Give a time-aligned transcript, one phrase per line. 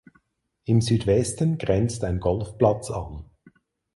[0.65, 3.29] Im Südwesten grenzt ein Golfplatz an.